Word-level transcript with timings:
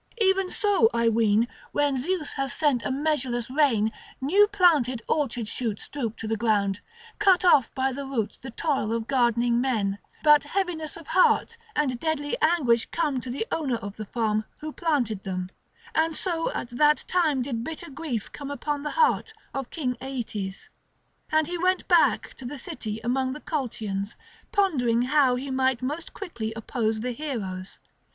Even 0.19 0.49
so, 0.49 0.89
I 0.95 1.09
ween, 1.09 1.47
when 1.73 1.95
Zeus 1.95 2.33
has 2.33 2.53
sent 2.53 2.83
a 2.83 2.89
measureless 2.89 3.51
rain, 3.51 3.91
new 4.19 4.47
planted 4.47 5.03
orchard 5.07 5.47
shoots 5.47 5.87
droop 5.87 6.17
to 6.17 6.27
the 6.27 6.35
ground, 6.35 6.79
cut 7.19 7.45
off 7.45 7.71
by 7.75 7.91
the 7.91 8.03
root 8.07 8.39
the 8.41 8.49
toil 8.49 8.93
of 8.93 9.05
gardening 9.05 9.61
men; 9.61 9.99
but 10.23 10.43
heaviness 10.45 10.97
of 10.97 11.05
heart 11.05 11.55
and 11.75 11.99
deadly 11.99 12.35
anguish 12.41 12.87
come 12.87 13.21
to 13.21 13.29
the 13.29 13.45
owner 13.51 13.75
of 13.75 13.97
the 13.97 14.05
farm, 14.07 14.45
who 14.57 14.71
planted 14.71 15.23
them; 15.23 15.51
so 16.13 16.51
at 16.51 16.69
that 16.69 17.05
time 17.07 17.43
did 17.43 17.63
bitter 17.63 17.91
grief 17.91 18.31
come 18.31 18.49
upon 18.49 18.81
the 18.81 18.89
heart 18.97 19.33
of 19.53 19.69
King 19.69 19.97
Aeetes. 20.01 20.69
And 21.31 21.45
he 21.45 21.59
went 21.59 21.87
back 21.87 22.33
to 22.37 22.45
the 22.45 22.57
city 22.57 22.99
among 23.03 23.33
the 23.33 23.39
Colchians, 23.41 24.15
pondering 24.51 25.03
how 25.03 25.35
he 25.35 25.51
might 25.51 25.83
most 25.83 26.11
quickly 26.15 26.53
oppose 26.55 27.01
the 27.01 27.11
heroes. 27.11 27.77